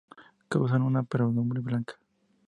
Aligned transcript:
Causan 0.53 0.81
una 0.87 1.03
podredumbre 1.03 1.61
blanca. 1.67 1.99